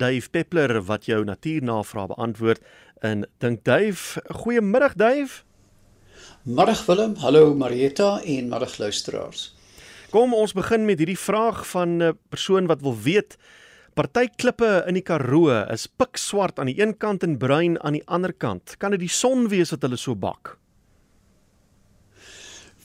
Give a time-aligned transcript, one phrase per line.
[0.00, 2.60] Dave Peppler wat jou natuurnavraag beantwoord.
[3.04, 5.42] En dink Dave, goeiemiddag Dave.
[6.42, 9.50] Middag Willem, hallo Marieta en middag luisteraars.
[10.10, 13.36] Kom ons begin met hierdie vraag van 'n persoon wat wil weet
[13.90, 18.06] Party klippe in die Karoo is pikswart aan die een kant en bruin aan die
[18.06, 18.76] ander kant.
[18.78, 20.59] Kan dit die son wees wat hulle so bak?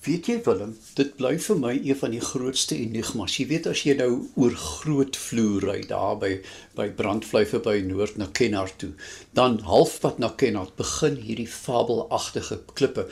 [0.05, 3.39] Weet jy Willem, dit bly vir my een van die grootste enigmas.
[3.39, 6.29] Jy weet as jy nou oor groot vloer ry daar by
[6.77, 8.91] by Brandvlei verby Noord na Kenhardt toe,
[9.33, 13.07] dan halfpad na Kenhardt begin hierdie fabelagtige klippe.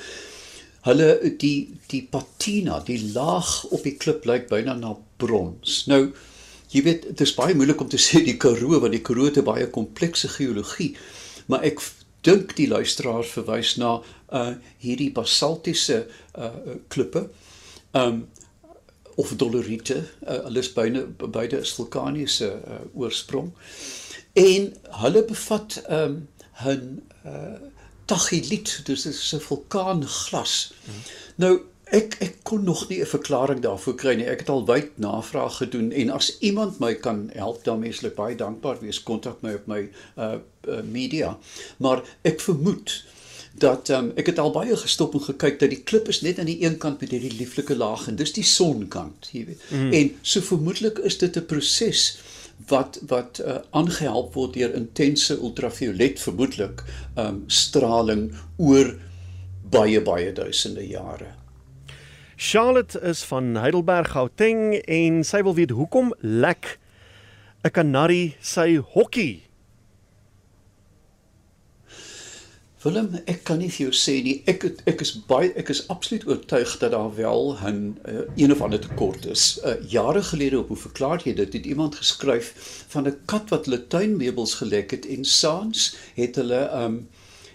[0.85, 1.09] Hulle
[1.41, 5.87] die die patina, die laag op die klip lyk byna na brons.
[5.89, 6.03] Nou
[6.75, 9.41] jy weet dit is baie moeilik om te sê die Karoo want die Karoo het
[9.49, 10.93] baie komplekse geologie,
[11.49, 11.81] maar ek
[12.23, 13.97] dink die luisteraar verwys na
[14.33, 16.05] uh hierdie basaltiese
[16.37, 17.29] uh klippe.
[17.93, 18.27] Um
[19.15, 23.51] of doleriete, uh, hulle is beide beide is vulkaniese uh, oorsprong.
[24.33, 24.71] En
[25.03, 26.27] hulle bevat um
[26.65, 27.69] 'n uh
[28.05, 30.73] tacheliet, dus dit is 'n vulkaanglas.
[30.85, 31.03] Hmm.
[31.35, 31.61] Nou
[31.93, 34.25] ek ek kon nog nie 'n verklaring daarvoor kry nie.
[34.25, 38.35] Ek het al wyd navraag gedoen en as iemand my kan help, dan meslik baie
[38.35, 39.03] dankbaar wees.
[39.03, 40.35] Kontak my op my uh,
[40.67, 41.37] uh media.
[41.77, 43.03] Maar ek vermoed
[43.53, 46.49] dat um, ek het al baie gestop en gekyk dat die klip is net aan
[46.49, 49.61] die een kant met hierdie lieflike laag en dis die sonkant, jy weet.
[49.69, 49.91] Mm.
[49.93, 52.17] En so vermoedelik is dit 'n proses
[52.67, 56.83] wat wat uh, aangehelp word deur intense ultraviolet vermoedelik
[57.15, 58.95] um straling oor
[59.69, 61.42] baie baie duisende jare.
[62.43, 66.73] Charlotte is van Heidelberg Gauteng en sy wil weet hoekom lek
[67.63, 69.45] 'n kanarie sy hokkie.
[72.83, 74.35] Willem, ek kan nie vir jou sê nie.
[74.45, 78.61] Ek ek is baie ek is absoluut oortuig dat daar wel 'n uh, een of
[78.61, 79.59] ander tekort is.
[79.63, 81.53] Uh, jare gelede op hoe verklaar jy dit?
[81.53, 82.51] Het iemand geskryf
[82.91, 87.07] van 'n kat wat hulle tuinmeubels gelek het en saans het hulle um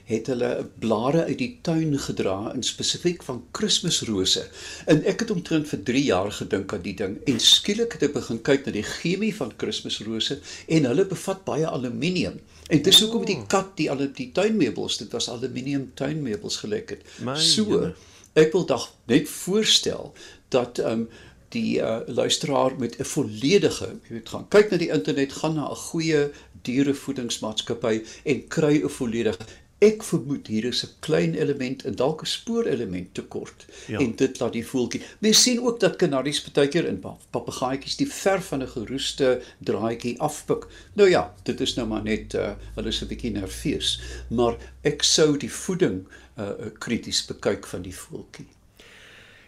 [0.08, 4.46] het hulle blare uit die tuin gedra in spesifiek van Kersrose.
[4.88, 8.14] En ek het omtrent vir 3 jaar gedink aan die ding en skielik het ek
[8.16, 12.40] begin kyk na die chemie van Kersrose en hulle bevat baie aluminium.
[12.72, 17.06] En dis hoekom die kat die al die tuinmeubels, dit was aluminium tuinmeubels gelek het.
[17.36, 17.92] So
[18.38, 20.14] ek wil dag net voorstel
[20.54, 21.08] dat ehm um,
[21.48, 25.70] die uh, luisteraar met 'n volledige, jy weet, gaan kyk na die internet, gaan na
[25.70, 26.30] 'n goeie
[26.62, 32.26] dierevoedingsmaatskappy en kry 'n volledige Ek vermoed hier is 'n klein element en dalk 'n
[32.26, 33.98] spoorelement tekort ja.
[33.98, 35.02] en dit laat die voeltjie.
[35.18, 36.98] Mens sien ook dat kanaries baie keer in
[37.30, 40.66] papegaaitjies die verf van 'n geroeste draadjie afpik.
[40.94, 44.00] Nou ja, dit is nou maar net uh, hulle is 'n bietjie nerveus,
[44.30, 46.06] maar ek sou die voeding
[46.38, 48.46] uh, krities bekyk van die voeltjie.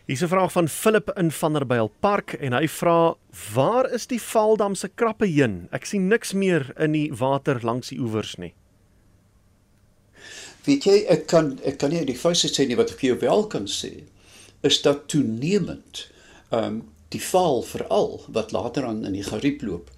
[0.07, 3.15] Hier's 'n vraag van Philip in Vanderbijl Park en hy vra:
[3.55, 5.67] "Waar is die Valdam se krappe heen?
[5.71, 8.55] Ek sien niks meer in die water langs die oewers nie."
[10.67, 13.47] Weet jy, ek kan ek kan nie die feite sê nie wat ek jou wel
[13.53, 14.03] kan sê
[14.67, 16.07] is dat toenemend
[16.51, 19.89] ehm um, die val veral wat later aan in die gariep loop.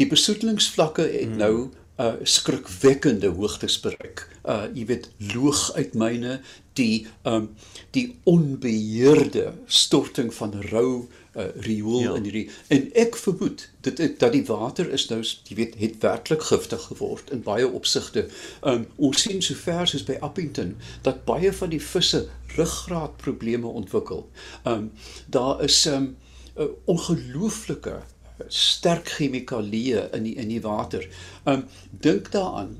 [0.00, 1.42] Die besoedelingsvlakke het hmm.
[1.42, 1.54] nou
[1.98, 4.22] uh skrikwekkende hoogtes bereik.
[4.46, 6.38] Uh jy weet loog uit myne
[6.78, 7.50] die um
[7.96, 12.14] die onbeheerde storting van rou uh, riool ja.
[12.18, 16.42] in hierdie en ek vermoed dit dat die water is nou jy weet het werklik
[16.50, 18.26] giftig geword in baie opsigte.
[18.66, 20.74] Um ons sien sover soos by Appington
[21.06, 22.24] dat baie van die visse
[22.56, 24.26] ruggraatprobleme ontwikkel.
[24.64, 24.90] Um
[25.26, 26.16] daar is um
[26.56, 28.00] uh, ongelooflike
[28.48, 31.06] sterk chemikalieë in die in die water.
[31.44, 32.76] Um dink daaraan,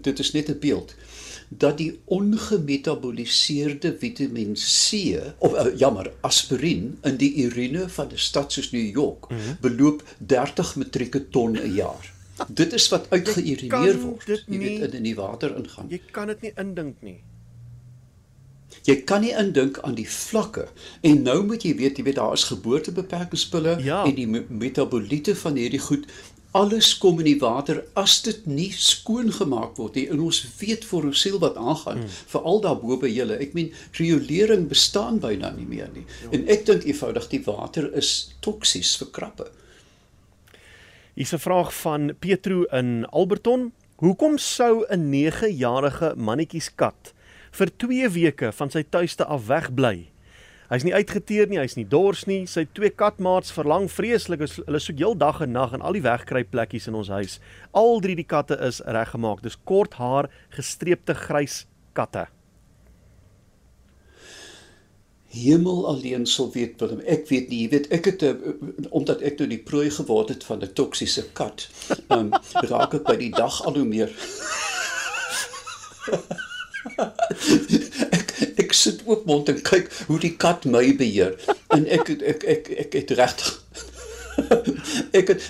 [0.00, 0.94] dit is net 'n beeld
[1.48, 4.92] dat die ongemetaboliseerde Vitamiin C
[5.38, 9.56] of uh, jammer, aspirien in die urine van 'n stad soos New York mm -hmm.
[9.60, 12.14] beloop 30 metrieke ton 'n jaar.
[12.48, 14.26] Dit is wat uitgeurineer word.
[14.26, 15.86] Dit jy weet in in die water ingaan.
[15.88, 17.20] Jy kan dit nie indink nie.
[18.82, 20.68] Jy kan nie indink aan die vlakke
[21.00, 24.04] en nou moet jy weet jy weet daar is geboortebeperkingspille ja.
[24.04, 26.06] en die metaboliete van hierdie goed
[26.56, 30.06] alles kom in die water as dit nie skoon gemaak word nie.
[30.12, 32.16] En ons weet vir onsself wat aangaan, hmm.
[32.32, 33.36] veral daarbo by julle.
[33.42, 36.06] Ek meen riolering bestaan byna nie meer nie.
[36.24, 36.32] Jo.
[36.36, 38.12] En ek dink eenvoudig die water is
[38.44, 39.50] toksies vir krappe.
[41.16, 43.72] Hier's 'n vraag van Petro in Alberton.
[43.96, 47.14] Hoekom sou 'n 9-jarige mannetjies kat
[47.52, 50.15] vir 2 weke van sy tuiste af wegbly?
[50.70, 52.44] Hy's nie uitgeteer nie, hy's nie dors nie.
[52.50, 54.42] Sy twee katmaats verlang vreeslik.
[54.42, 57.38] Hulle soek heel dag en nag in al die wegkruipplekkies in ons huis.
[57.72, 59.44] Al drie die katte is reggemaak.
[59.46, 61.64] Dis kort haar, gestreepte grys
[61.94, 62.26] katte.
[65.36, 67.00] hemel alleen sal weet Willem.
[67.04, 68.34] Ek weet nie, jy weet ek het uh,
[68.96, 71.68] omdat ek nou die prooi geword het van 'n toksiese kat.
[72.08, 72.30] Um,
[72.72, 74.10] raak ek by die dag al hoe meer.
[78.56, 81.36] ek ek sit oop mond en kyk hoe die kat my beheer
[81.76, 83.52] en ek ek ek ek, ek het regtig
[85.20, 85.48] ek het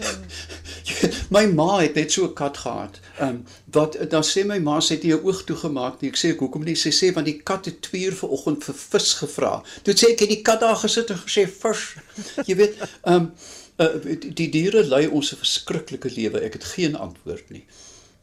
[1.35, 3.01] my ma het net so 'n kat gehad.
[3.19, 6.11] Ehm um, wat dan sê my ma sê jy oog toegemaak nie.
[6.11, 6.77] Ek sê hoekom nie?
[6.77, 9.63] Sy sê want die kat het 2 uur vanoggend vir vis gevra.
[9.83, 11.83] Toe sê ek het die kat daar gesit en gesê vis.
[12.47, 13.33] Jy weet, ehm um,
[13.79, 16.41] uh, die, die diere lei ons 'n verskriklike lewe.
[16.41, 17.65] Ek het geen antwoord nie.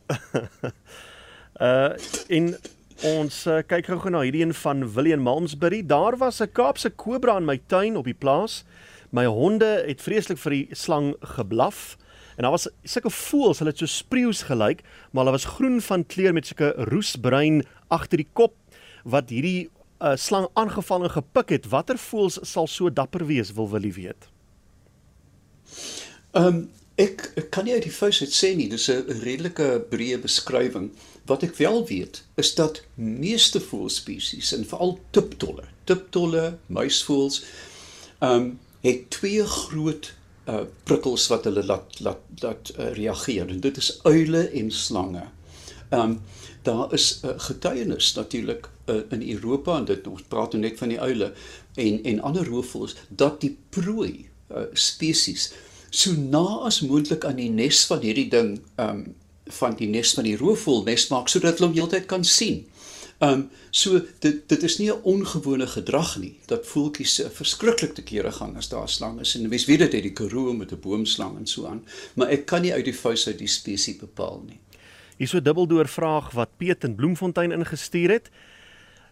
[1.68, 1.92] uh
[2.28, 2.56] in
[3.04, 5.82] ons uh, kyk gou na hierdie een van William Malmesbury.
[5.84, 8.64] Daar was 'n Kaapse kobra in my tuin op die plaas.
[9.12, 11.98] My honde het vreeslik vir die slang geblaf.
[12.36, 16.06] En daar was sulke voels, hulle het so spreeus gelyk, maar hulle was groen van
[16.06, 18.56] kleur met sulke roesbruin agter die kop
[19.04, 19.70] wat hierdie
[20.02, 21.70] uh, slang aangeval en gepik het.
[21.70, 24.30] Watter voels sal so dapper wees, wil Willie weet?
[26.32, 26.70] Ehm um,
[27.04, 30.92] ek, ek kan nie uit die vuis uit sê nie, dis 'n redelike breë beskrywing.
[31.26, 37.44] Wat ek wel weet, is dat meeste voelspesies en veral tiptolle, tiptolle, muisvoels,
[38.20, 40.12] ehm um, het twee groot
[40.52, 45.24] uh prikkels wat hulle laat laat laat uh, reageer en dit is uile en slange.
[45.90, 46.20] Um
[46.64, 50.78] daar is 'n uh, getuienis natuurlik uh, in Europa en dit ons praat nou net
[50.78, 51.34] van die uile
[51.76, 55.52] en en ander roofvoëls dat die prooi uh, spesies
[55.94, 59.04] so na as moontlik aan die nes van hierdie ding um
[59.60, 62.64] van die nes van die roofvoël nes maak sodat hulle hom heeltyd kan sien.
[63.20, 67.94] Ehm um, so dit dit is nie 'n ongewone gedrag nie dat voeltjies uh, verskriklik
[67.94, 70.54] te kere gaan as daar 'n slang is en wys weet dit het die Karoo
[70.54, 71.86] met 'n boomslang en so aan,
[72.16, 74.60] maar ek kan nie uit die vuis uit die spesies bepaal nie.
[75.18, 78.30] Hier so dubbeldoor vraag wat Piet in Bloemfontein ingestuur het.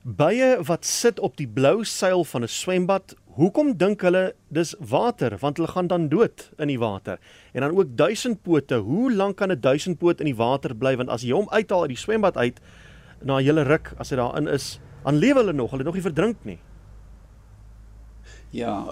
[0.04, 5.38] Bye wat sit op die blou seil van 'n swembad, hoekom dink hulle dis water?
[5.40, 7.20] Want hulle gaan dan dood in die water.
[7.54, 11.22] En dan ook duisendpote, hoe lank kan 'n duisendpoot in die water bly want as
[11.22, 12.60] jy hom uithaal uit die swembad uit,
[13.22, 16.02] na 'n hele ruk as hy daarin is, aan lewe hulle nog, hulle nog nie
[16.02, 16.60] verdrink nie.
[18.50, 18.86] Ja,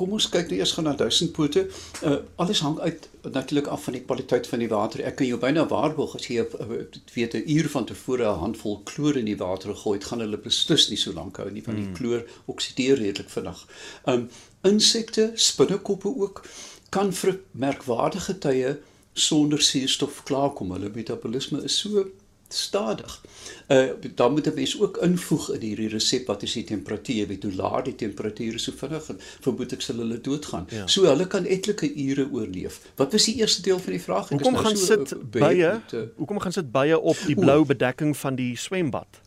[0.00, 1.66] kom ons kyk nou eers gou na duisendpote.
[2.00, 5.02] Uh, alles hang uit natuurlik af van die kwaliteit van die water.
[5.04, 6.68] Ek kan jou byna waarborg as jy uh,
[7.14, 10.88] weet 'n uur van tevore 'n handvol kloor in die water gooi, gaan hulle beslis
[10.88, 11.98] nie so lank hou nie van die hmm.
[11.98, 13.66] kloor oksideer redelik vinnig.
[14.06, 14.28] Um
[14.62, 16.44] insekte, spinnekoppe ook
[16.90, 18.78] kan vir merkwaardige tye
[19.12, 20.72] sonder suurstof klaarkom.
[20.72, 22.06] Hulle metabolisme is so
[22.54, 23.20] stadig.
[23.68, 27.42] Uh dan moet 'n mens ook invoeg in hierdie resep wat is die temperatuur, weet
[27.42, 30.66] hoe laag die temperatuur is so vinnig en vermoed ek sal hulle doodgaan.
[30.70, 30.86] Ja.
[30.86, 32.80] So hulle kan etlike ure oorleef.
[32.96, 34.30] Wat was die eerste deel van die vraag?
[34.30, 35.80] Ek hoekom nou gaan so sit bye?
[35.92, 39.20] Uh, hoekom gaan sit bye op die blou bedekking van die swembad?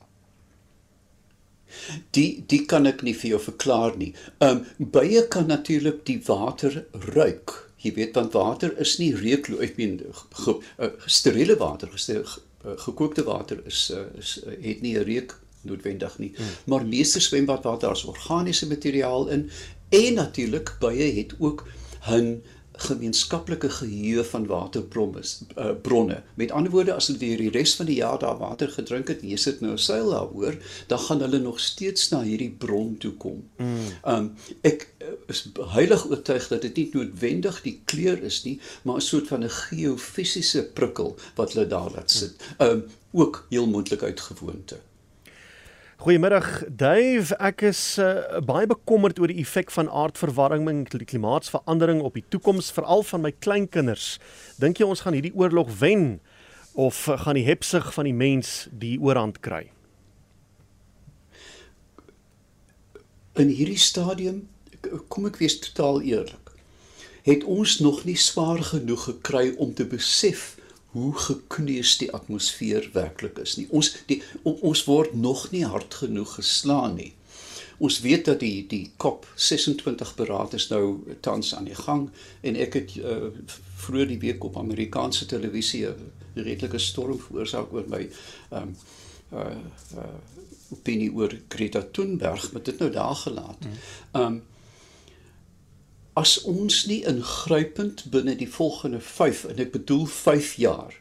[2.11, 4.13] Die die kan ek nie vir jou verklaar nie.
[4.37, 7.71] Ehm um, bye kan natuurlik die water ruik.
[7.83, 13.23] Jy weet want water is nie reukloos, ek meen uh, steriele water, gesteriele uh, gekookte
[13.23, 16.31] water is uh, is uh, het nie 'n reuk noodwendig nie.
[16.35, 16.45] Hmm.
[16.65, 19.49] Maar meeste swembadwater is organiese materiaal in
[19.89, 21.67] en natuurlik baie het ook
[22.09, 22.41] 'n
[22.73, 25.21] gemeenskaplike geheue van waterbronne
[25.57, 26.23] uh, bronne.
[26.33, 29.37] Met ander woorde as hulle die res van die jaar daar water gedrink het, jy
[29.37, 33.43] sit nou 'n seil daaroor, dan gaan hulle nog steeds na hierdie bron toe kom.
[33.57, 33.91] Mm.
[34.03, 34.31] Um
[34.61, 39.01] ek uh, is heilig oortuig dat dit nie noodwendig die kleur is nie, maar 'n
[39.01, 42.35] soort van 'n geofisiese prikkel wat hulle daar laat sit.
[42.59, 44.79] Um ook heel moontlik uit gewoonte.
[46.03, 52.17] Goeiemiddag Dave, ek is uh, baie bekommerd oor die effek van aardverwarming en klimaatsverandering op
[52.19, 54.17] die toekoms veral van my kleinkinders.
[54.59, 56.17] Dink jy ons gaan hierdie oorlog wen
[56.75, 59.61] of gaan die hepsig van die mens die oorhand kry?
[63.39, 64.43] In hierdie stadium
[65.07, 66.51] kom ek wees totaal eerlik.
[67.23, 70.57] Het ons nog nie swaar genoeg gekry om te besef
[70.93, 73.67] hoe gekneus die atmosfeer werklik is nie.
[73.73, 77.13] Ons die ons word nog nie hard genoeg geslaan nie.
[77.83, 80.83] Ons weet dat die die COP 26 beraad is nou
[81.25, 82.07] tans aan die gang
[82.41, 83.31] en ek het uh,
[83.85, 88.75] vroeër die week op Amerikaanse televisie 'n redelike storm veroorsaak oor my ehm um,
[89.33, 89.57] uh,
[89.97, 90.13] uh
[90.73, 93.59] opinie oor Greta Thunberg, maar dit nou daar gelaat.
[93.59, 93.71] Mm.
[94.11, 94.41] Ehm um,
[96.19, 100.99] as ons nie ingrypend binne die volgende 5 en ek bedoel 5 jaar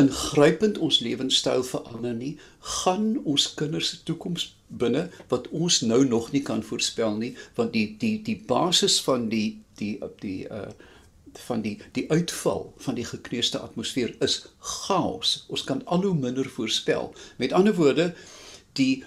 [0.00, 2.32] ingrypend ons lewenstyl verander nie,
[2.80, 7.74] gaan ons kinders se toekoms binne wat ons nou nog nie kan voorspel nie, want
[7.76, 10.70] die die die basis van die die die uh
[11.48, 15.46] van die die uitval van die gekneusde atmosfeer is chaos.
[15.48, 17.14] Ons kan al hoe minder voorspel.
[17.40, 18.10] Met ander woorde,
[18.76, 19.04] die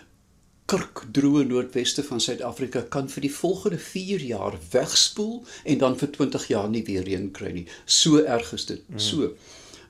[0.66, 6.48] kurkdroë noordweste van Suid-Afrika kan vir die volgende 4 jaar wegspoel en dan vir 20
[6.50, 7.66] jaar nie weer reën kry nie.
[7.86, 8.82] So erg is dit.
[8.90, 9.00] Mm.
[9.00, 9.34] So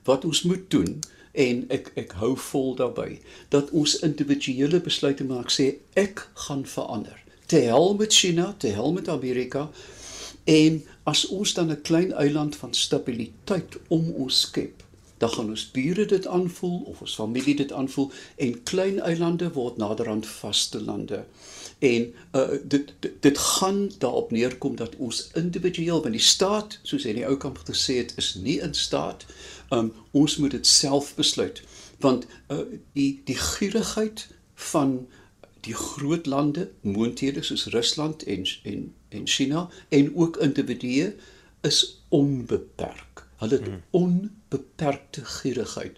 [0.05, 0.99] wat ons moet doen
[1.31, 3.19] en ek ek hou vol daarbey
[3.55, 7.17] dat ons individuele besluite maak sê ek gaan verander.
[7.47, 9.69] Te hel met China, te hel met Amerika
[10.45, 14.84] en as ons dan 'n klein eiland van stabiliteit om ons skep
[15.17, 19.77] dan gaan ons bure dit aanvoel of ons familie dit aanvoel en klein eilande word
[19.77, 21.25] naderhand vaste lande.
[21.79, 27.03] En uh, dit, dit dit gaan daarop neerkom dat ons individueel van die staat, soos
[27.03, 29.25] hy in die ou kamp gesê het, is nie in staat.
[29.69, 31.63] Um, ons moet dit self besluit
[32.03, 32.59] want uh,
[32.93, 34.27] die die gierigheid
[34.71, 35.07] van
[35.65, 41.15] die groot lande, moonthede soos Rusland en en en China en ook individue
[41.61, 43.24] is onbeperk.
[43.41, 43.81] Hulle het hmm.
[43.91, 45.97] onbeperkte gierigheid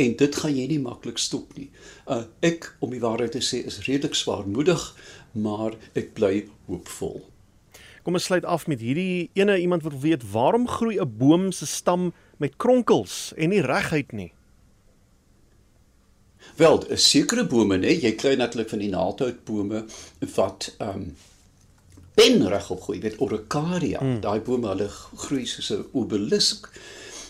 [0.00, 1.68] en dit gaan jy nie maklik stop nie.
[2.08, 4.80] Uh ek om die waarheid te sê is redelik swaarmoedig,
[5.32, 7.20] maar ek bly hoopvol.
[8.02, 11.66] Kom ons sluit af met hierdie ene iemand wat weet waarom groei 'n boom se
[11.66, 14.32] stam met kronkels en nie reguit nie.
[16.56, 17.92] Wel, 'n sekere bome, né?
[18.02, 19.84] Jy kry natuurlik van die naaldhoutbome
[20.34, 21.16] wat ehm um,
[22.14, 24.00] pen regop groei, weet Oricaria.
[24.02, 24.20] Mm.
[24.24, 24.88] Daai bome hulle
[25.24, 26.68] groei soos 'n obelisk.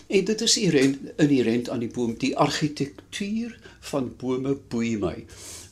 [0.07, 5.25] En dit is inherent inherent aan die boom, die argitektuur van bome boei my.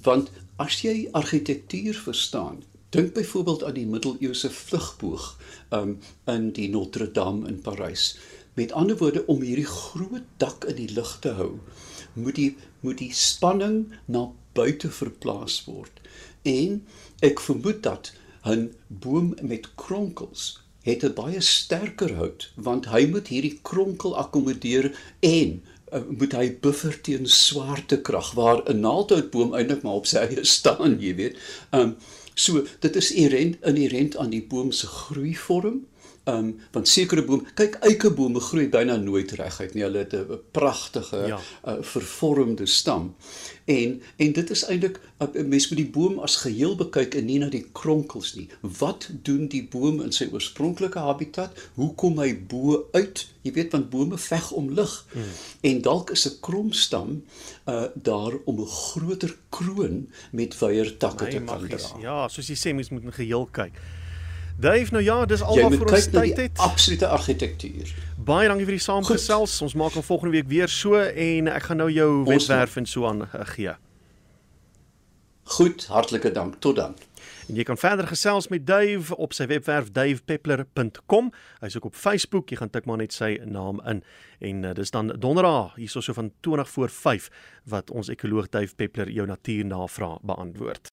[0.04, 5.38] Want as jy argitektuur verstaan, dink byvoorbeeld aan die middeleeuse vlugboog
[5.70, 8.18] um, in die Notre Dame in Parys.
[8.54, 11.60] Met ander woorde om hierdie groot dak in die lug te hou,
[12.14, 16.00] moet die moet die spanning na buite verplaas word.
[16.48, 16.80] En
[17.20, 18.14] ek vermoed dat
[18.50, 24.92] 'n boom met kronkels het 'n baie sterker hout want hy moet hierdie kronkel akkommodeer
[25.20, 25.62] en
[25.94, 30.98] uh, moet hy buffer teen swaartekrag waar 'n naaldhoutboom eintlik maar op sy eie staan,
[31.00, 31.38] jy weet.
[31.72, 31.96] Um
[32.40, 35.86] so dit is inherent inherent aan die boom se groeivorm
[36.26, 39.84] um, want sekere bome, kyk eikebome groei byna nooit reguit nie.
[39.84, 41.40] Hulle het 'n pragtige ja.
[41.68, 43.16] uh, vervormde stam.
[43.66, 47.26] En en dit is eintlik 'n uh, mens moet die boom as geheel bekyk en
[47.26, 48.50] nie na die kronkels nie.
[48.62, 51.52] Wat doen die boom in sy oorspronklike habitat?
[51.74, 53.28] Hoe kom hy bo uit?
[53.42, 55.06] Jy weet want bome veg om lig.
[55.12, 55.24] Hmm.
[55.62, 57.24] En dalk is 'n kromstam
[57.68, 62.00] uh daar om 'n groter kroon met wyeer takke te kan dra.
[62.02, 63.74] Ja, soos jy sê mens moet 'n geheel kyk.
[64.60, 66.58] Dave, nou ja, dis almal vir ons tyd het.
[66.60, 67.94] Absolute argitektuur.
[68.28, 69.54] Baie dankie vir die saamgesels.
[69.64, 73.08] Ons maak hom volgende week weer so en ek gaan nou jou webwerf en so
[73.08, 73.78] aan uh, gee.
[75.56, 76.60] Goed, hartlike dank.
[76.60, 77.00] Tot dan.
[77.48, 81.32] En jy kan verder gesels met Dave op sy webwerf davepeppler.com.
[81.64, 82.52] Hy's ook op Facebook.
[82.52, 84.04] Jy gaan tik maar net sy naam in.
[84.44, 87.32] En uh, dis dan donderdag hierso so van 20 voor 5
[87.72, 90.88] wat ons ekoloog Dave Peppler jou natuurnavraag beantwoord.